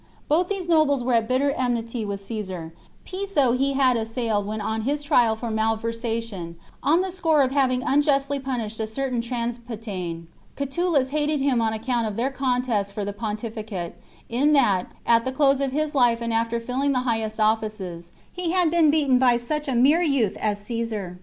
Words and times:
Both 0.27 0.49
these 0.49 0.67
nobles 0.67 1.03
were 1.03 1.13
at 1.13 1.27
bitter 1.27 1.51
enmity 1.51 2.05
with 2.05 2.19
Caesar; 2.21 2.73
Piso 3.05 3.51
he 3.51 3.73
had 3.73 3.95
assailed 3.95 4.47
when 4.47 4.59
on 4.59 4.81
his 4.81 5.03
trial 5.03 5.35
for 5.35 5.51
malversa 5.51 6.23
tion, 6.23 6.55
on 6.81 7.01
the 7.01 7.11
score 7.11 7.43
of 7.43 7.51
having 7.51 7.83
unjustly 7.83 8.39
punished 8.39 8.79
a 8.79 8.87
cer 8.87 9.11
tain 9.11 9.21
Transpadane; 9.21 10.25
Catulus 10.55 11.09
hated 11.11 11.39
him 11.39 11.61
on 11.61 11.71
account 11.71 12.07
of 12.07 12.15
their 12.15 12.31
contest 12.31 12.93
for 12.93 13.05
the 13.05 13.13
Pontificate, 13.13 13.93
in 14.27 14.53
that, 14.53 14.87
at 15.05 15.23
the 15.23 15.31
close 15.31 15.59
of 15.59 15.71
his 15.71 15.93
life 15.93 16.19
and 16.19 16.33
after 16.33 16.59
filling 16.59 16.93
the 16.93 17.01
highest 17.01 17.39
offices, 17.39 18.11
he 18.33 18.49
had 18.49 18.71
been 18.71 18.89
beaten 18.89 19.19
by 19.19 19.37
such 19.37 19.67
a 19.67 19.75
mere 19.75 20.01
youth 20.01 20.35
as 20.37 20.59
Caesar. 20.65 21.19